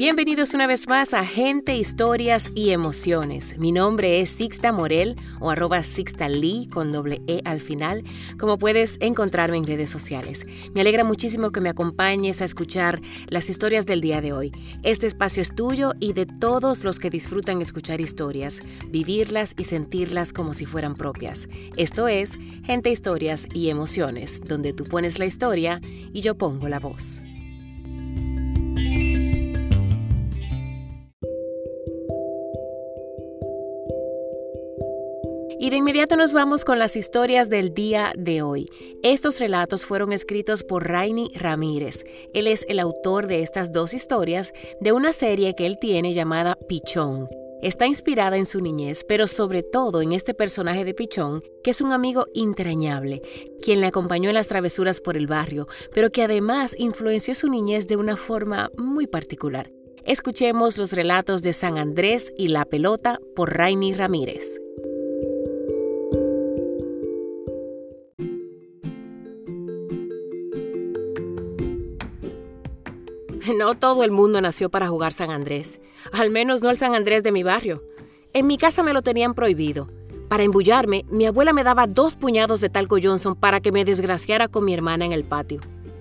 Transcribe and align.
Bienvenidos 0.00 0.54
una 0.54 0.66
vez 0.66 0.88
más 0.88 1.12
a 1.12 1.26
Gente, 1.26 1.76
Historias 1.76 2.50
y 2.54 2.70
Emociones. 2.70 3.58
Mi 3.58 3.70
nombre 3.70 4.22
es 4.22 4.30
Sixta 4.30 4.72
Morel 4.72 5.14
o 5.40 5.50
arroba 5.50 5.82
Sixta 5.82 6.26
Lee 6.26 6.68
con 6.72 6.90
doble 6.90 7.20
E 7.26 7.42
al 7.44 7.60
final, 7.60 8.02
como 8.38 8.56
puedes 8.56 8.96
encontrarme 9.00 9.58
en 9.58 9.66
redes 9.66 9.90
sociales. 9.90 10.46
Me 10.72 10.80
alegra 10.80 11.04
muchísimo 11.04 11.52
que 11.52 11.60
me 11.60 11.68
acompañes 11.68 12.40
a 12.40 12.46
escuchar 12.46 13.02
las 13.28 13.50
historias 13.50 13.84
del 13.84 14.00
día 14.00 14.22
de 14.22 14.32
hoy. 14.32 14.52
Este 14.82 15.06
espacio 15.06 15.42
es 15.42 15.54
tuyo 15.54 15.92
y 16.00 16.14
de 16.14 16.24
todos 16.24 16.82
los 16.82 16.98
que 16.98 17.10
disfrutan 17.10 17.60
escuchar 17.60 18.00
historias, 18.00 18.62
vivirlas 18.86 19.52
y 19.58 19.64
sentirlas 19.64 20.32
como 20.32 20.54
si 20.54 20.64
fueran 20.64 20.94
propias. 20.94 21.46
Esto 21.76 22.08
es 22.08 22.38
Gente, 22.64 22.90
Historias 22.90 23.46
y 23.52 23.68
Emociones, 23.68 24.40
donde 24.40 24.72
tú 24.72 24.84
pones 24.84 25.18
la 25.18 25.26
historia 25.26 25.78
y 26.10 26.22
yo 26.22 26.38
pongo 26.38 26.70
la 26.70 26.80
voz. 26.80 27.20
De 35.70 35.76
inmediato 35.76 36.16
nos 36.16 36.32
vamos 36.32 36.64
con 36.64 36.80
las 36.80 36.96
historias 36.96 37.48
del 37.48 37.72
día 37.72 38.12
de 38.18 38.42
hoy. 38.42 38.66
Estos 39.04 39.38
relatos 39.38 39.84
fueron 39.84 40.12
escritos 40.12 40.64
por 40.64 40.88
Rainy 40.88 41.30
Ramírez. 41.36 42.02
Él 42.34 42.48
es 42.48 42.66
el 42.68 42.80
autor 42.80 43.28
de 43.28 43.44
estas 43.44 43.70
dos 43.70 43.94
historias 43.94 44.52
de 44.80 44.90
una 44.90 45.12
serie 45.12 45.54
que 45.54 45.66
él 45.66 45.78
tiene 45.80 46.12
llamada 46.12 46.58
Pichón. 46.68 47.28
Está 47.62 47.86
inspirada 47.86 48.36
en 48.36 48.46
su 48.46 48.60
niñez, 48.60 49.04
pero 49.06 49.28
sobre 49.28 49.62
todo 49.62 50.02
en 50.02 50.12
este 50.12 50.34
personaje 50.34 50.84
de 50.84 50.92
Pichón, 50.92 51.40
que 51.62 51.70
es 51.70 51.80
un 51.80 51.92
amigo 51.92 52.26
entrañable, 52.34 53.22
quien 53.62 53.80
le 53.80 53.86
acompañó 53.86 54.28
en 54.28 54.34
las 54.34 54.48
travesuras 54.48 55.00
por 55.00 55.16
el 55.16 55.28
barrio, 55.28 55.68
pero 55.94 56.10
que 56.10 56.24
además 56.24 56.74
influenció 56.76 57.36
su 57.36 57.48
niñez 57.48 57.86
de 57.86 57.94
una 57.94 58.16
forma 58.16 58.72
muy 58.76 59.06
particular. 59.06 59.70
Escuchemos 60.04 60.78
los 60.78 60.92
relatos 60.92 61.42
de 61.42 61.52
San 61.52 61.78
Andrés 61.78 62.32
y 62.36 62.48
la 62.48 62.64
pelota 62.64 63.20
por 63.36 63.56
Rainy 63.56 63.94
Ramírez. 63.94 64.58
No 73.58 73.74
todo 73.74 74.04
el 74.04 74.10
mundo 74.10 74.40
nació 74.40 74.70
para 74.70 74.88
jugar 74.88 75.12
San 75.12 75.30
Andrés, 75.30 75.80
al 76.12 76.30
menos 76.30 76.62
no 76.62 76.70
el 76.70 76.78
San 76.78 76.94
Andrés 76.94 77.22
de 77.22 77.32
mi 77.32 77.42
barrio. 77.42 77.82
En 78.32 78.46
mi 78.46 78.58
casa 78.58 78.82
me 78.82 78.92
lo 78.92 79.02
tenían 79.02 79.34
prohibido. 79.34 79.88
Para 80.28 80.44
embullarme, 80.44 81.04
mi 81.10 81.26
abuela 81.26 81.52
me 81.52 81.64
daba 81.64 81.88
dos 81.88 82.14
puñados 82.14 82.60
de 82.60 82.68
talco 82.68 82.98
Johnson 83.02 83.34
para 83.34 83.60
que 83.60 83.72
me 83.72 83.84
desgraciara 83.84 84.46
con 84.46 84.64
mi 84.64 84.72
hermana 84.72 85.04
en 85.04 85.12
el 85.12 85.24
patio. 85.24 85.60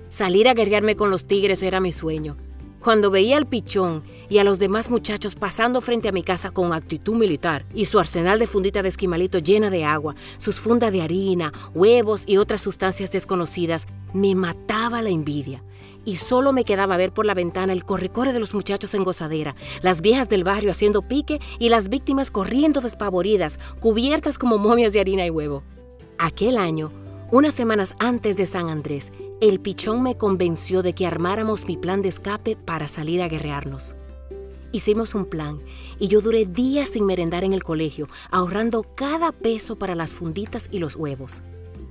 Salir 0.10 0.48
a 0.48 0.54
guerrearme 0.54 0.96
con 0.96 1.10
los 1.10 1.26
tigres 1.26 1.64
era 1.64 1.80
mi 1.80 1.92
sueño. 1.92 2.38
Cuando 2.80 3.10
veía 3.10 3.38
al 3.38 3.48
pichón 3.48 4.04
y 4.30 4.38
a 4.38 4.44
los 4.44 4.60
demás 4.60 4.90
muchachos 4.90 5.36
pasando 5.36 5.82
frente 5.82 6.08
a 6.08 6.14
mi 6.14 6.24
casa 6.24 6.52
con 6.52 6.72
actitud 6.72 7.16
militar 7.16 7.66
y 7.74 7.86
su 7.86 8.00
arsenal 8.00 8.40
de 8.40 8.48
fundita 8.48 8.84
de 8.84 8.90
esquimalito 8.90 9.40
llena 9.40 9.70
de 9.70 9.84
agua, 9.84 10.16
sus 10.38 10.60
fundas 10.60 10.92
de 10.92 11.02
harina, 11.02 11.52
huevos 11.74 12.24
y 12.26 12.38
otras 12.38 12.62
sustancias 12.62 13.12
desconocidas, 13.12 13.88
me 14.14 14.36
mataba 14.36 15.02
la 15.02 15.10
envidia 15.10 15.64
y 16.10 16.16
solo 16.16 16.54
me 16.54 16.66
quedaba 16.66 16.98
ver 16.98 17.14
por 17.14 17.28
la 17.28 17.36
ventana 17.36 17.72
el 17.72 17.86
corre-corre 17.86 18.34
de 18.34 18.40
los 18.40 18.56
muchachos 18.56 18.96
en 18.96 19.04
gozadera, 19.04 19.56
las 19.84 20.02
viejas 20.02 20.28
del 20.28 20.44
barrio 20.44 20.72
haciendo 20.72 21.04
pique 21.04 21.40
y 21.60 21.70
las 21.70 21.88
víctimas 21.88 22.32
corriendo 22.32 22.82
despavoridas, 22.82 23.60
cubiertas 23.80 24.40
como 24.40 24.58
momias 24.58 24.92
de 24.94 25.02
harina 25.02 25.28
y 25.28 25.30
huevo. 25.30 25.62
Aquel 26.18 26.58
año, 26.58 26.92
unas 27.30 27.54
semanas 27.54 27.96
antes 28.00 28.38
de 28.38 28.48
San 28.48 28.70
Andrés, 28.70 29.12
el 29.40 29.60
pichón 29.60 30.02
me 30.02 30.18
convenció 30.18 30.82
de 30.82 30.94
que 30.94 31.06
armáramos 31.06 31.66
mi 31.66 31.78
plan 31.78 32.02
de 32.02 32.10
escape 32.10 32.56
para 32.56 32.88
salir 32.88 33.22
a 33.22 33.28
guerrearnos. 33.28 33.96
Hicimos 34.72 35.14
un 35.14 35.26
plan 35.26 35.60
y 36.00 36.08
yo 36.08 36.22
duré 36.22 36.48
días 36.48 36.90
sin 36.90 37.06
merendar 37.06 37.44
en 37.44 37.54
el 37.54 37.64
colegio, 37.64 38.10
ahorrando 38.32 38.82
cada 38.96 39.32
peso 39.32 39.76
para 39.76 39.94
las 39.94 40.16
funditas 40.16 40.70
y 40.72 40.80
los 40.80 40.96
huevos. 40.96 41.44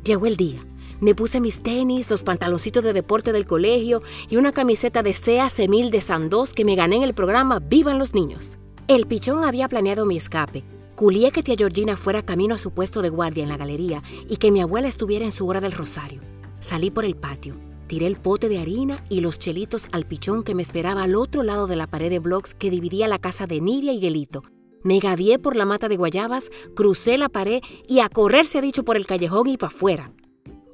Llegó 0.03 0.27
el 0.27 0.37
día 0.37 0.65
me 1.01 1.15
puse 1.15 1.41
mis 1.41 1.63
tenis, 1.63 2.11
los 2.11 2.23
pantaloncitos 2.23 2.83
de 2.83 2.93
deporte 2.93 3.33
del 3.33 3.47
colegio 3.47 4.03
y 4.29 4.37
una 4.37 4.53
camiseta 4.53 5.03
de 5.03 5.15
Sea 5.15 5.49
Semil 5.51 5.91
de 5.91 6.01
Sandos 6.01 6.55
que 6.55 6.65
me 6.65 6.75
gané 6.75 6.97
en 6.97 7.03
el 7.05 7.15
programa 7.15 7.61
Vivan 7.61 7.99
los 7.99 8.15
Niños. 8.15 8.59
El 8.89 9.07
pichón 9.07 9.45
había 9.45 9.69
planeado 9.69 10.07
mi 10.07 10.17
escape. 10.17 10.65
Culié 10.97 11.31
que 11.31 11.43
tía 11.43 11.55
Georgina 11.57 11.97
fuera 11.97 12.23
camino 12.23 12.55
a 12.55 12.59
su 12.59 12.73
puesto 12.73 13.03
de 13.03 13.11
guardia 13.11 13.45
en 13.45 13.49
la 13.49 13.57
galería 13.57 14.03
y 14.29 14.39
que 14.39 14.51
mi 14.51 14.61
abuela 14.61 14.89
estuviera 14.89 15.25
en 15.25 15.33
su 15.33 15.47
hora 15.47 15.61
del 15.61 15.73
rosario. 15.73 16.21
Salí 16.61 16.91
por 16.91 17.05
el 17.05 17.15
patio, 17.15 17.55
tiré 17.87 18.09
el 18.09 18.17
pote 18.17 18.49
de 18.49 18.59
harina 18.59 19.05
y 19.09 19.21
los 19.21 19.39
chelitos 19.39 19.87
al 19.93 20.07
pichón 20.07 20.43
que 20.43 20.57
me 20.57 20.63
esperaba 20.63 21.05
al 21.05 21.15
otro 21.15 21.45
lado 21.45 21.69
de 21.69 21.77
la 21.77 21.87
pared 21.87 22.11
de 22.11 22.19
blocks 22.19 22.55
que 22.55 22.71
dividía 22.71 23.07
la 23.07 23.21
casa 23.21 23.47
de 23.47 23.61
Nidia 23.61 23.93
y 23.93 24.01
Gelito. 24.01 24.43
Me 24.83 24.99
gavié 24.99 25.39
por 25.39 25.55
la 25.55 25.67
mata 25.67 25.89
de 25.89 25.97
guayabas, 25.97 26.51
crucé 26.75 27.19
la 27.19 27.29
pared 27.29 27.61
y 27.87 28.01
a 28.01 28.09
correr 28.09 28.47
se 28.47 28.59
ha 28.59 28.63
dicho 28.63 28.85
por 28.85 28.97
el 28.97 29.07
callejón 29.07 29.49
y 29.49 29.57
para 29.57 29.73
afuera. 29.73 30.13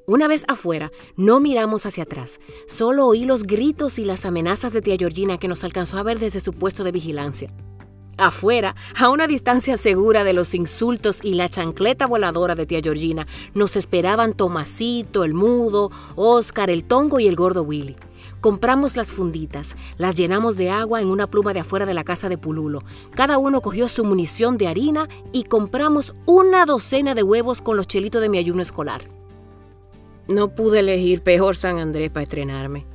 Una 0.06 0.28
vez 0.28 0.44
afuera, 0.48 0.92
no 1.16 1.40
miramos 1.40 1.86
hacia 1.86 2.02
atrás, 2.02 2.38
solo 2.66 3.06
oí 3.06 3.24
los 3.24 3.44
gritos 3.44 3.98
y 3.98 4.04
las 4.04 4.26
amenazas 4.26 4.74
de 4.74 4.82
tía 4.82 4.96
Georgina 4.98 5.38
que 5.38 5.48
nos 5.48 5.64
alcanzó 5.64 5.96
a 5.96 6.02
ver 6.02 6.18
desde 6.18 6.40
su 6.40 6.52
puesto 6.52 6.84
de 6.84 6.92
vigilancia. 6.92 7.50
Afuera, 8.18 8.76
a 8.98 9.08
una 9.08 9.26
distancia 9.26 9.78
segura 9.78 10.22
de 10.22 10.34
los 10.34 10.54
insultos 10.54 11.20
y 11.22 11.34
la 11.34 11.48
chancleta 11.48 12.06
voladora 12.06 12.54
de 12.54 12.66
tía 12.66 12.82
Georgina, 12.82 13.26
nos 13.54 13.76
esperaban 13.76 14.34
Tomasito, 14.34 15.24
el 15.24 15.32
mudo, 15.32 15.90
Oscar, 16.16 16.68
el 16.68 16.84
tongo 16.84 17.18
y 17.18 17.26
el 17.26 17.34
gordo 17.34 17.62
Willy. 17.62 17.96
Compramos 18.42 18.96
las 18.96 19.10
funditas, 19.10 19.74
las 19.96 20.16
llenamos 20.16 20.58
de 20.58 20.68
agua 20.68 21.00
en 21.00 21.08
una 21.08 21.28
pluma 21.28 21.54
de 21.54 21.60
afuera 21.60 21.86
de 21.86 21.94
la 21.94 22.04
casa 22.04 22.28
de 22.28 22.36
Pululo. 22.36 22.84
Cada 23.14 23.38
uno 23.38 23.62
cogió 23.62 23.88
su 23.88 24.04
munición 24.04 24.58
de 24.58 24.68
harina 24.68 25.08
y 25.32 25.44
compramos 25.44 26.14
una 26.26 26.66
docena 26.66 27.14
de 27.14 27.22
huevos 27.22 27.62
con 27.62 27.78
los 27.78 27.86
chelitos 27.86 28.20
de 28.20 28.28
mi 28.28 28.36
ayuno 28.36 28.60
escolar. 28.60 29.13
No 30.28 30.54
pude 30.54 30.80
elegir 30.80 31.22
peor 31.22 31.54
San 31.54 31.78
Andrés 31.78 32.08
para 32.08 32.22
estrenarme. 32.22 32.86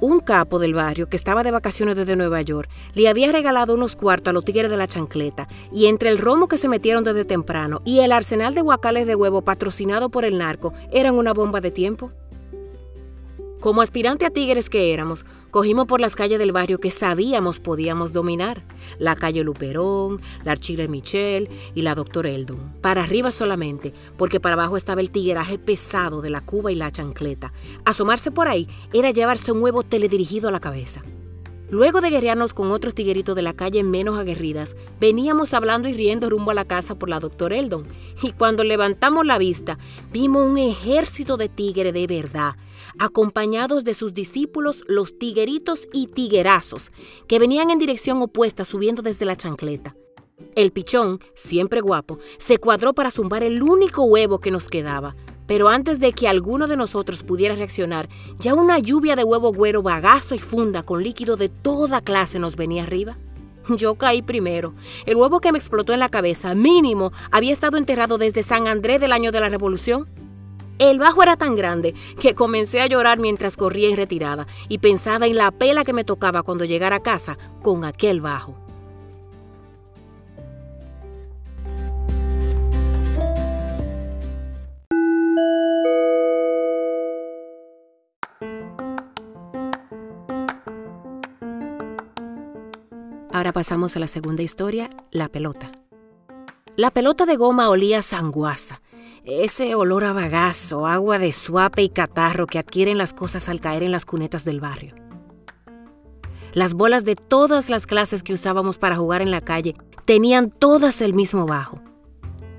Un 0.00 0.20
capo 0.20 0.58
del 0.58 0.74
barrio 0.74 1.08
que 1.08 1.16
estaba 1.16 1.42
de 1.42 1.50
vacaciones 1.50 1.96
desde 1.96 2.16
Nueva 2.16 2.40
York 2.40 2.70
le 2.94 3.08
había 3.08 3.30
regalado 3.30 3.74
unos 3.74 3.94
cuartos 3.96 4.30
a 4.30 4.32
los 4.32 4.44
tigres 4.44 4.70
de 4.70 4.76
la 4.76 4.86
chancleta 4.86 5.48
y 5.72 5.86
entre 5.86 6.08
el 6.08 6.18
romo 6.18 6.48
que 6.48 6.56
se 6.56 6.68
metieron 6.68 7.04
desde 7.04 7.24
temprano 7.24 7.80
y 7.84 8.00
el 8.00 8.12
arsenal 8.12 8.54
de 8.54 8.62
guacales 8.62 9.06
de 9.06 9.16
huevo 9.16 9.42
patrocinado 9.42 10.08
por 10.08 10.24
el 10.24 10.38
narco 10.38 10.72
eran 10.92 11.16
una 11.16 11.34
bomba 11.34 11.60
de 11.60 11.72
tiempo. 11.72 12.12
Como 13.60 13.82
aspirante 13.82 14.24
a 14.24 14.30
tigres 14.30 14.70
que 14.70 14.92
éramos, 14.92 15.26
cogimos 15.50 15.88
por 15.88 16.00
las 16.00 16.14
calles 16.14 16.38
del 16.38 16.52
barrio 16.52 16.78
que 16.78 16.92
sabíamos 16.92 17.58
podíamos 17.58 18.12
dominar. 18.12 18.62
La 19.00 19.16
calle 19.16 19.42
Luperón, 19.42 20.20
la 20.44 20.52
Archile 20.52 20.86
Michel 20.86 21.48
y 21.74 21.82
la 21.82 21.96
Doctor 21.96 22.28
Eldon. 22.28 22.74
Para 22.80 23.02
arriba 23.02 23.32
solamente, 23.32 23.92
porque 24.16 24.38
para 24.38 24.54
abajo 24.54 24.76
estaba 24.76 25.00
el 25.00 25.10
tigueraje 25.10 25.58
pesado 25.58 26.22
de 26.22 26.30
la 26.30 26.40
cuba 26.40 26.70
y 26.70 26.76
la 26.76 26.92
chancleta. 26.92 27.52
Asomarse 27.84 28.30
por 28.30 28.46
ahí 28.46 28.68
era 28.92 29.10
llevarse 29.10 29.50
un 29.50 29.60
huevo 29.60 29.82
teledirigido 29.82 30.48
a 30.48 30.52
la 30.52 30.60
cabeza. 30.60 31.02
Luego 31.70 32.00
de 32.00 32.08
guerrearnos 32.08 32.54
con 32.54 32.70
otros 32.70 32.94
tigueritos 32.94 33.36
de 33.36 33.42
la 33.42 33.52
calle 33.52 33.84
menos 33.84 34.18
aguerridas, 34.18 34.74
veníamos 34.98 35.52
hablando 35.52 35.86
y 35.88 35.92
riendo 35.92 36.30
rumbo 36.30 36.50
a 36.50 36.54
la 36.54 36.64
casa 36.64 36.98
por 36.98 37.10
la 37.10 37.20
doctor 37.20 37.52
Eldon. 37.52 37.86
Y 38.22 38.32
cuando 38.32 38.64
levantamos 38.64 39.26
la 39.26 39.36
vista, 39.36 39.78
vimos 40.10 40.48
un 40.48 40.56
ejército 40.56 41.36
de 41.36 41.50
tigre 41.50 41.92
de 41.92 42.06
verdad, 42.06 42.56
acompañados 42.98 43.84
de 43.84 43.92
sus 43.92 44.14
discípulos, 44.14 44.82
los 44.88 45.18
tigueritos 45.18 45.88
y 45.92 46.06
tiguerazos, 46.06 46.90
que 47.26 47.38
venían 47.38 47.70
en 47.70 47.78
dirección 47.78 48.22
opuesta 48.22 48.64
subiendo 48.64 49.02
desde 49.02 49.26
la 49.26 49.36
chancleta. 49.36 49.94
El 50.54 50.72
pichón, 50.72 51.18
siempre 51.34 51.82
guapo, 51.82 52.18
se 52.38 52.56
cuadró 52.56 52.94
para 52.94 53.10
zumbar 53.10 53.42
el 53.42 53.62
único 53.62 54.04
huevo 54.04 54.38
que 54.38 54.50
nos 54.50 54.68
quedaba, 54.68 55.16
pero 55.48 55.70
antes 55.70 55.98
de 55.98 56.12
que 56.12 56.28
alguno 56.28 56.66
de 56.66 56.76
nosotros 56.76 57.24
pudiera 57.24 57.54
reaccionar, 57.54 58.08
ya 58.38 58.54
una 58.54 58.78
lluvia 58.78 59.16
de 59.16 59.24
huevo 59.24 59.50
güero 59.50 59.82
bagazo 59.82 60.34
y 60.34 60.38
funda 60.38 60.82
con 60.82 61.02
líquido 61.02 61.38
de 61.38 61.48
toda 61.48 62.02
clase 62.02 62.38
nos 62.38 62.54
venía 62.54 62.82
arriba. 62.82 63.16
Yo 63.70 63.94
caí 63.96 64.20
primero. 64.20 64.74
El 65.06 65.16
huevo 65.16 65.40
que 65.40 65.50
me 65.50 65.58
explotó 65.58 65.94
en 65.94 66.00
la 66.00 66.10
cabeza, 66.10 66.54
mínimo, 66.54 67.12
había 67.30 67.52
estado 67.52 67.78
enterrado 67.78 68.18
desde 68.18 68.42
San 68.42 68.68
Andrés 68.68 69.00
del 69.00 69.10
año 69.10 69.32
de 69.32 69.40
la 69.40 69.48
Revolución. 69.48 70.06
El 70.78 70.98
bajo 70.98 71.22
era 71.22 71.38
tan 71.38 71.56
grande 71.56 71.94
que 72.20 72.34
comencé 72.34 72.82
a 72.82 72.86
llorar 72.86 73.18
mientras 73.18 73.56
corría 73.56 73.88
en 73.88 73.96
retirada 73.96 74.46
y 74.68 74.78
pensaba 74.78 75.26
en 75.26 75.36
la 75.36 75.50
pela 75.50 75.82
que 75.82 75.94
me 75.94 76.04
tocaba 76.04 76.42
cuando 76.42 76.66
llegara 76.66 76.96
a 76.96 77.02
casa 77.02 77.38
con 77.62 77.86
aquel 77.86 78.20
bajo. 78.20 78.67
Pasamos 93.52 93.96
a 93.96 94.00
la 94.00 94.08
segunda 94.08 94.42
historia, 94.42 94.90
la 95.10 95.28
pelota. 95.28 95.72
La 96.76 96.90
pelota 96.90 97.26
de 97.26 97.36
goma 97.36 97.70
olía 97.70 98.02
sanguasa, 98.02 98.82
ese 99.24 99.74
olor 99.74 100.04
a 100.04 100.12
bagazo, 100.12 100.86
agua 100.86 101.18
de 101.18 101.32
suape 101.32 101.82
y 101.82 101.88
catarro 101.88 102.46
que 102.46 102.58
adquieren 102.58 102.98
las 102.98 103.12
cosas 103.14 103.48
al 103.48 103.60
caer 103.60 103.82
en 103.82 103.90
las 103.90 104.04
cunetas 104.04 104.44
del 104.44 104.60
barrio. 104.60 104.94
Las 106.52 106.74
bolas 106.74 107.04
de 107.04 107.16
todas 107.16 107.68
las 107.68 107.86
clases 107.86 108.22
que 108.22 108.32
usábamos 108.32 108.78
para 108.78 108.96
jugar 108.96 109.22
en 109.22 109.30
la 109.30 109.40
calle 109.40 109.76
tenían 110.04 110.50
todas 110.50 111.00
el 111.00 111.14
mismo 111.14 111.46
bajo. 111.46 111.80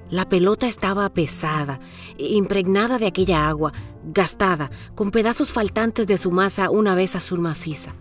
La 0.10 0.28
pelota 0.28 0.68
estaba 0.68 1.08
pesada, 1.14 1.80
impregnada 2.18 2.98
de 2.98 3.08
aquella 3.08 3.48
agua, 3.48 3.74
gastada, 4.04 4.72
con 4.96 5.12
pedazos 5.12 5.52
faltantes 5.52 6.08
de 6.08 6.18
su 6.18 6.32
masa 6.32 6.72
una 6.72 6.96
vez 6.96 7.16
azul 7.16 7.40
maciza. 7.40 7.94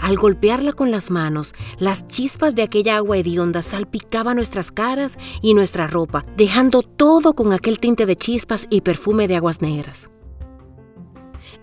Al 0.00 0.16
golpearla 0.16 0.72
con 0.72 0.90
las 0.90 1.10
manos, 1.10 1.54
las 1.78 2.06
chispas 2.08 2.54
de 2.54 2.62
aquella 2.62 2.96
agua 2.96 3.18
hedionda 3.18 3.62
salpicaban 3.62 4.36
nuestras 4.36 4.70
caras 4.70 5.18
y 5.42 5.54
nuestra 5.54 5.86
ropa, 5.86 6.24
dejando 6.36 6.82
todo 6.82 7.34
con 7.34 7.52
aquel 7.52 7.78
tinte 7.78 8.06
de 8.06 8.16
chispas 8.16 8.66
y 8.70 8.82
perfume 8.82 9.28
de 9.28 9.36
aguas 9.36 9.62
negras. 9.62 10.10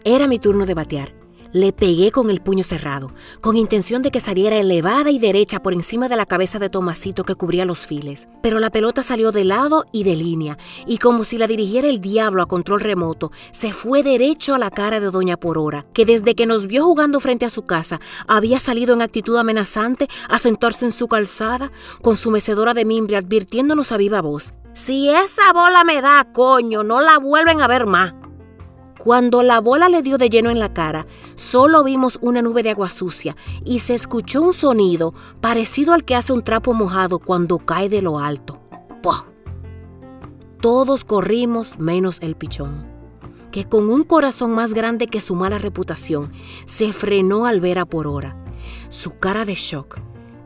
Era 0.04 0.28
mi 0.28 0.40
turno 0.40 0.66
de 0.66 0.74
batear 0.74 1.21
le 1.54 1.74
pegué 1.74 2.12
con 2.12 2.30
el 2.30 2.42
puño 2.42 2.64
cerrado, 2.64 3.12
con 3.42 3.58
intención 3.58 4.02
de 4.02 4.12
que 4.12 4.20
saliera 4.20 4.58
elevada 4.58 5.12
y 5.12 5.20
derecha 5.20 5.62
por 5.62 5.74
encima 5.74 6.08
de 6.08 6.16
la 6.16 6.26
cabeza 6.26 6.60
de 6.60 6.70
Tomasito 6.70 7.24
que 7.24 7.36
cubría 7.36 7.66
los 7.66 7.86
files. 7.86 8.28
Pero 8.42 8.60
la 8.60 8.70
pelota 8.70 9.04
salió 9.04 9.32
de 9.32 9.44
lado 9.44 9.86
y 9.92 10.04
de 10.04 10.16
línea, 10.16 10.58
y 10.86 10.98
como 10.98 11.24
si 11.24 11.38
la 11.38 11.48
dirigiera 11.48 11.88
el 11.88 12.02
diablo 12.02 12.42
a 12.42 12.48
control 12.48 12.82
remoto, 12.82 13.32
se 13.52 13.74
fue 13.74 14.04
derecho 14.04 14.56
a 14.56 14.60
la 14.60 14.72
cara 14.72 15.00
de 15.00 15.12
Doña 15.12 15.38
Porora, 15.38 15.86
que 15.94 16.06
desde 16.06 16.36
que 16.36 16.46
nos 16.46 16.68
vio 16.68 16.84
jugando 16.84 17.20
frente 17.20 17.46
a 17.46 17.50
su 17.50 17.64
casa, 17.64 18.00
había 18.28 18.60
salido 18.60 18.94
en 18.94 19.02
actitud 19.02 19.36
amenazante 19.38 20.08
a 20.30 20.40
sentarse 20.40 20.86
en 20.86 20.92
su 20.92 21.08
calzada, 21.08 21.72
con 22.02 22.18
su 22.18 22.32
mecedora 22.32 22.74
de 22.74 22.86
mimbre 22.86 23.18
advirtiéndonos 23.18 23.92
a 23.92 23.98
viva 23.98 24.22
voz. 24.22 24.54
Si 24.74 25.10
esa 25.10 25.52
bola 25.54 25.84
me 25.84 26.02
da, 26.02 26.26
coño, 26.32 26.84
no 26.84 27.02
la 27.02 27.18
vuelven 27.18 27.62
a 27.62 27.68
ver 27.68 27.86
más. 27.86 28.14
Cuando 29.04 29.42
la 29.42 29.60
bola 29.60 29.90
le 29.90 30.04
dio 30.04 30.20
de 30.20 30.30
lleno 30.30 30.52
en 30.52 30.60
la 30.60 30.74
cara, 30.74 31.08
solo 31.34 31.84
vimos 31.84 32.20
una 32.22 32.44
nube 32.44 32.62
de 32.62 32.70
agua 32.70 32.88
sucia 32.88 33.36
y 33.66 33.80
se 33.80 33.96
escuchó 33.96 34.44
un 34.44 34.54
sonido 34.54 35.16
parecido 35.42 35.94
al 35.94 36.06
que 36.06 36.16
hace 36.16 36.34
un 36.34 36.44
trapo 36.44 36.76
mojado 36.76 37.18
cuando 37.18 37.58
cae 37.58 37.90
de 37.90 38.04
lo 38.04 38.20
alto. 38.20 38.62
¡Puah! 39.02 39.26
Todos 40.62 41.04
corrimos 41.04 41.80
menos 41.80 42.20
el 42.22 42.36
pichón, 42.36 42.86
que 43.52 43.66
con 43.66 43.90
un 43.90 44.04
corazón 44.04 44.52
más 44.52 44.76
grande 44.76 45.08
que 45.08 45.20
su 45.20 45.34
mala 45.34 45.58
reputación, 45.58 46.32
se 46.66 46.94
frenó 46.94 47.48
al 47.48 47.60
ver 47.60 47.80
a 47.80 47.86
por 47.88 48.06
hora. 48.06 48.38
Su 48.90 49.18
cara 49.18 49.46
de 49.46 49.56
shock, 49.56 50.00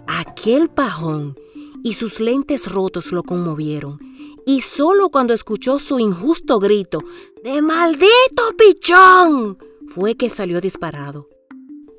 aquel 0.07 0.69
pajón 0.69 1.37
y 1.83 1.95
sus 1.95 2.21
lentes 2.21 2.71
rotos 2.71 3.11
lo 3.11 3.23
conmovieron 3.23 3.99
y 4.45 4.61
solo 4.61 5.09
cuando 5.09 5.33
escuchó 5.33 5.79
su 5.79 5.99
injusto 5.99 6.59
grito 6.59 6.99
de 7.43 7.61
maldito 7.61 8.53
pichón 8.57 9.57
fue 9.87 10.15
que 10.15 10.29
salió 10.29 10.61
disparado. 10.61 11.29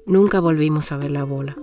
Nunca 0.07 0.41
volvimos 0.41 0.93
a 0.93 0.97
ver 0.97 1.11
la 1.11 1.25
bola. 1.25 1.57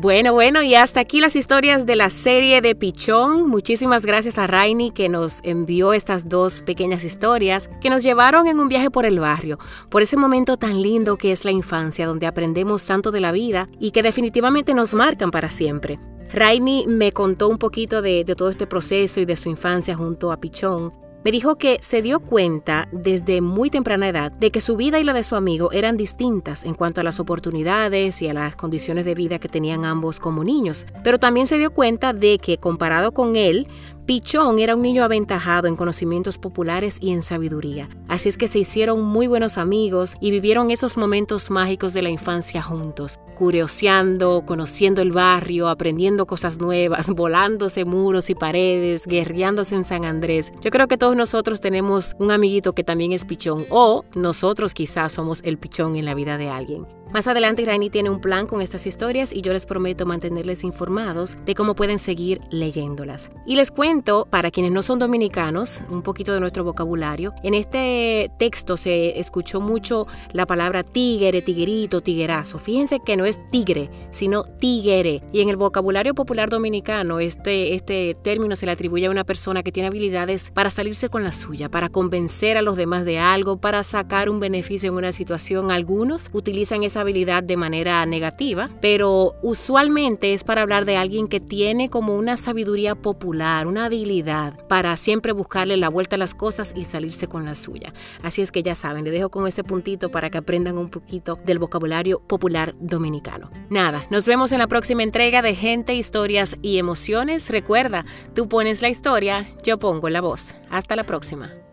Bueno, 0.00 0.32
bueno, 0.32 0.62
y 0.62 0.76
hasta 0.76 1.00
aquí 1.00 1.20
las 1.20 1.34
historias 1.34 1.84
de 1.84 1.96
la 1.96 2.08
serie 2.08 2.60
de 2.60 2.76
Pichón. 2.76 3.48
Muchísimas 3.48 4.06
gracias 4.06 4.38
a 4.38 4.46
Rainy 4.46 4.92
que 4.92 5.08
nos 5.08 5.40
envió 5.42 5.92
estas 5.92 6.28
dos 6.28 6.62
pequeñas 6.62 7.02
historias 7.02 7.68
que 7.80 7.90
nos 7.90 8.04
llevaron 8.04 8.46
en 8.46 8.60
un 8.60 8.68
viaje 8.68 8.92
por 8.92 9.06
el 9.06 9.18
barrio, 9.18 9.58
por 9.90 10.02
ese 10.02 10.16
momento 10.16 10.56
tan 10.56 10.80
lindo 10.82 11.16
que 11.16 11.32
es 11.32 11.44
la 11.44 11.50
infancia, 11.50 12.06
donde 12.06 12.28
aprendemos 12.28 12.86
tanto 12.86 13.10
de 13.10 13.20
la 13.20 13.32
vida 13.32 13.68
y 13.80 13.90
que 13.90 14.04
definitivamente 14.04 14.72
nos 14.72 14.94
marcan 14.94 15.32
para 15.32 15.50
siempre. 15.50 15.98
Rainy 16.32 16.86
me 16.86 17.10
contó 17.10 17.48
un 17.48 17.58
poquito 17.58 18.00
de, 18.00 18.22
de 18.22 18.36
todo 18.36 18.50
este 18.50 18.68
proceso 18.68 19.18
y 19.18 19.24
de 19.24 19.36
su 19.36 19.48
infancia 19.48 19.96
junto 19.96 20.30
a 20.30 20.38
Pichón 20.38 21.07
me 21.24 21.32
dijo 21.32 21.56
que 21.56 21.78
se 21.80 22.02
dio 22.02 22.20
cuenta 22.20 22.88
desde 22.92 23.40
muy 23.40 23.70
temprana 23.70 24.08
edad 24.08 24.32
de 24.32 24.50
que 24.50 24.60
su 24.60 24.76
vida 24.76 25.00
y 25.00 25.04
la 25.04 25.12
de 25.12 25.24
su 25.24 25.36
amigo 25.36 25.72
eran 25.72 25.96
distintas 25.96 26.64
en 26.64 26.74
cuanto 26.74 27.00
a 27.00 27.04
las 27.04 27.20
oportunidades 27.20 28.22
y 28.22 28.28
a 28.28 28.34
las 28.34 28.56
condiciones 28.56 29.04
de 29.04 29.14
vida 29.14 29.38
que 29.38 29.48
tenían 29.48 29.84
ambos 29.84 30.20
como 30.20 30.44
niños, 30.44 30.86
pero 31.02 31.18
también 31.18 31.46
se 31.46 31.58
dio 31.58 31.72
cuenta 31.72 32.12
de 32.12 32.38
que 32.38 32.58
comparado 32.58 33.12
con 33.12 33.36
él, 33.36 33.68
Pichón 34.08 34.58
era 34.58 34.74
un 34.74 34.80
niño 34.80 35.04
aventajado 35.04 35.68
en 35.68 35.76
conocimientos 35.76 36.38
populares 36.38 36.96
y 36.98 37.12
en 37.12 37.20
sabiduría, 37.20 37.90
así 38.08 38.30
es 38.30 38.38
que 38.38 38.48
se 38.48 38.58
hicieron 38.58 39.02
muy 39.02 39.26
buenos 39.26 39.58
amigos 39.58 40.14
y 40.18 40.30
vivieron 40.30 40.70
esos 40.70 40.96
momentos 40.96 41.50
mágicos 41.50 41.92
de 41.92 42.00
la 42.00 42.08
infancia 42.08 42.62
juntos, 42.62 43.20
curioseando, 43.36 44.44
conociendo 44.46 45.02
el 45.02 45.12
barrio, 45.12 45.68
aprendiendo 45.68 46.26
cosas 46.26 46.58
nuevas, 46.58 47.10
volándose 47.14 47.84
muros 47.84 48.30
y 48.30 48.34
paredes, 48.34 49.04
guerreándose 49.04 49.74
en 49.74 49.84
San 49.84 50.06
Andrés. 50.06 50.54
Yo 50.62 50.70
creo 50.70 50.88
que 50.88 50.96
todos 50.96 51.14
nosotros 51.14 51.60
tenemos 51.60 52.16
un 52.18 52.30
amiguito 52.30 52.72
que 52.72 52.84
también 52.84 53.12
es 53.12 53.26
pichón 53.26 53.66
o 53.68 54.06
nosotros 54.14 54.72
quizás 54.72 55.12
somos 55.12 55.42
el 55.44 55.58
pichón 55.58 55.96
en 55.96 56.06
la 56.06 56.14
vida 56.14 56.38
de 56.38 56.48
alguien. 56.48 56.86
Más 57.10 57.26
adelante 57.26 57.64
Rainy 57.64 57.88
tiene 57.88 58.10
un 58.10 58.20
plan 58.20 58.46
con 58.46 58.60
estas 58.60 58.86
historias 58.86 59.32
y 59.32 59.40
yo 59.40 59.54
les 59.54 59.64
prometo 59.64 60.04
mantenerles 60.04 60.62
informados 60.62 61.38
de 61.46 61.54
cómo 61.54 61.74
pueden 61.74 61.98
seguir 61.98 62.42
leyéndolas. 62.50 63.30
Y 63.46 63.56
les 63.56 63.70
cuento, 63.70 64.26
para 64.28 64.50
quienes 64.50 64.72
no 64.72 64.82
son 64.82 64.98
dominicanos, 64.98 65.80
un 65.88 66.02
poquito 66.02 66.34
de 66.34 66.40
nuestro 66.40 66.64
vocabulario. 66.64 67.32
En 67.42 67.54
este 67.54 68.30
texto 68.38 68.76
se 68.76 69.18
escuchó 69.18 69.58
mucho 69.58 70.06
la 70.32 70.44
palabra 70.44 70.82
tigre, 70.82 71.40
tiguerito, 71.40 72.02
tiguerazo. 72.02 72.58
Fíjense 72.58 73.00
que 73.00 73.16
no 73.16 73.24
es 73.24 73.38
tigre, 73.50 73.88
sino 74.10 74.44
tigre. 74.44 75.22
Y 75.32 75.40
en 75.40 75.48
el 75.48 75.56
vocabulario 75.56 76.14
popular 76.14 76.50
dominicano, 76.50 77.20
este, 77.20 77.74
este 77.74 78.18
término 78.22 78.54
se 78.54 78.66
le 78.66 78.72
atribuye 78.72 79.06
a 79.06 79.10
una 79.10 79.24
persona 79.24 79.62
que 79.62 79.72
tiene 79.72 79.86
habilidades 79.86 80.50
para 80.50 80.68
salirse 80.68 81.08
con 81.08 81.24
la 81.24 81.32
suya, 81.32 81.70
para 81.70 81.88
convencer 81.88 82.58
a 82.58 82.62
los 82.62 82.76
demás 82.76 83.06
de 83.06 83.18
algo, 83.18 83.56
para 83.56 83.82
sacar 83.82 84.28
un 84.28 84.40
beneficio 84.40 84.90
en 84.90 84.96
una 84.96 85.12
situación. 85.12 85.70
Algunos 85.70 86.28
utilizan 86.34 86.82
esa 86.82 86.97
habilidad 87.00 87.42
de 87.42 87.56
manera 87.56 88.04
negativa, 88.06 88.70
pero 88.80 89.34
usualmente 89.42 90.34
es 90.34 90.44
para 90.44 90.62
hablar 90.62 90.84
de 90.84 90.96
alguien 90.96 91.28
que 91.28 91.40
tiene 91.40 91.90
como 91.90 92.14
una 92.14 92.36
sabiduría 92.36 92.94
popular, 92.94 93.66
una 93.66 93.86
habilidad 93.86 94.66
para 94.68 94.96
siempre 94.96 95.32
buscarle 95.32 95.76
la 95.76 95.88
vuelta 95.88 96.16
a 96.16 96.18
las 96.18 96.34
cosas 96.34 96.72
y 96.76 96.84
salirse 96.84 97.28
con 97.28 97.44
la 97.44 97.54
suya. 97.54 97.92
Así 98.22 98.42
es 98.42 98.50
que 98.50 98.62
ya 98.62 98.74
saben, 98.74 99.04
le 99.04 99.10
dejo 99.10 99.30
con 99.30 99.46
ese 99.46 99.64
puntito 99.64 100.10
para 100.10 100.30
que 100.30 100.38
aprendan 100.38 100.78
un 100.78 100.88
poquito 100.88 101.38
del 101.44 101.58
vocabulario 101.58 102.20
popular 102.20 102.74
dominicano. 102.80 103.50
Nada, 103.70 104.06
nos 104.10 104.26
vemos 104.26 104.52
en 104.52 104.58
la 104.58 104.66
próxima 104.66 105.02
entrega 105.02 105.42
de 105.42 105.54
Gente, 105.54 105.94
Historias 105.94 106.56
y 106.62 106.78
Emociones. 106.78 107.50
Recuerda, 107.50 108.04
tú 108.34 108.48
pones 108.48 108.82
la 108.82 108.88
historia, 108.88 109.46
yo 109.64 109.78
pongo 109.78 110.08
la 110.08 110.20
voz. 110.20 110.56
Hasta 110.70 110.96
la 110.96 111.04
próxima. 111.04 111.67